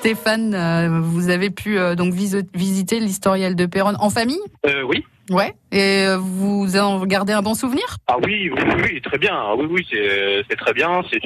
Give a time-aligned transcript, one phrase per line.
[0.00, 4.40] Stéphane, euh, vous avez pu euh, donc visiter l'historiel de Péronne en famille?
[4.64, 5.04] Euh, Oui.
[5.30, 5.54] Ouais.
[5.72, 7.84] Et vous en gardez un bon souvenir?
[8.08, 9.32] Ah oui, oui, oui, très bien.
[9.32, 11.02] Ah oui, oui, c'est très bien.
[11.10, 11.20] C'est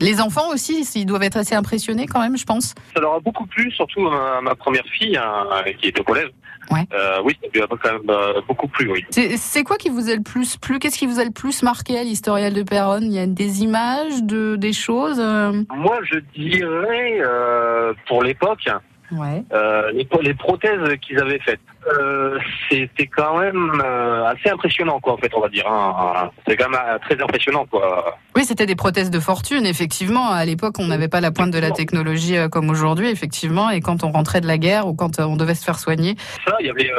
[0.00, 2.74] Les enfants aussi, ils doivent être assez impressionnés quand même, je pense.
[2.94, 5.44] Ça leur a beaucoup plu, surtout à ma première fille hein,
[5.80, 6.30] qui est au collège.
[6.70, 6.86] Ouais.
[6.92, 9.04] Euh, oui, ça lui a quand même euh, beaucoup plu, oui.
[9.10, 10.78] C'est quoi qui vous a le plus plu?
[10.78, 13.62] Qu'est-ce qui vous a le plus marqué à l'historiel de Perron Il y a des
[13.62, 15.64] images, de, des choses euh?
[15.74, 18.68] Moi, je dirais, euh, pour l'époque,
[19.12, 19.44] ouais.
[19.52, 21.60] euh, les, les, prothèses qu'ils avaient faites.
[21.86, 22.38] Euh,
[22.68, 25.66] c'était quand même euh, assez impressionnant, quoi, en fait, on va dire.
[25.66, 26.30] Hein.
[26.46, 28.18] C'est quand même euh, très impressionnant, quoi.
[28.36, 30.30] Oui, c'était des prothèses de fortune, effectivement.
[30.30, 33.70] À l'époque, on n'avait pas la pointe de la technologie comme aujourd'hui, effectivement.
[33.70, 36.16] Et quand on rentrait de la guerre ou quand on devait se faire soigner.
[36.46, 36.90] Ça, il y avait,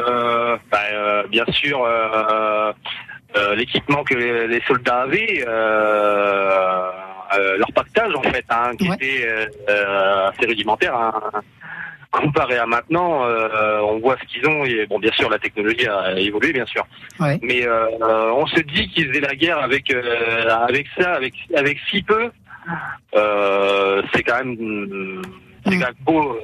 [0.70, 0.78] bah,
[1.30, 1.86] bien sûr,
[3.56, 5.44] l'équipement que les, soldats avaient.
[7.58, 9.28] leur pactage en fait, hein, qui était
[9.68, 10.94] assez rudimentaire.
[10.96, 11.40] Hein
[12.12, 15.88] comparé à maintenant, euh, on voit ce qu'ils ont et bon, bien sûr, la technologie
[15.88, 16.86] a évolué, bien sûr.
[17.42, 17.88] Mais euh,
[18.34, 22.30] on se dit qu'ils faisaient la guerre avec euh, avec ça, avec avec si peu.
[23.12, 25.22] c'est quand même
[25.66, 26.38] c'est quand même beau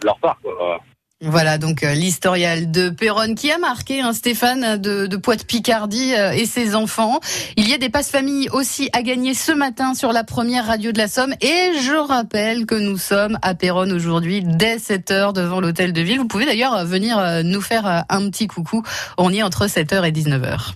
[0.00, 0.38] de leur part.
[0.42, 0.80] Quoi.
[1.24, 6.32] Voilà donc euh, l'historial de Perron qui a marqué hein, Stéphane de, de Poite-Picardie euh,
[6.32, 7.20] et ses enfants.
[7.56, 10.90] Il y a des passes familles aussi à gagner ce matin sur la première radio
[10.90, 15.60] de la Somme et je rappelle que nous sommes à Perron aujourd'hui dès 7h devant
[15.60, 16.18] l'hôtel de ville.
[16.18, 18.82] Vous pouvez d'ailleurs venir euh, nous faire un petit coucou.
[19.16, 20.72] On y est entre 7h et 19h.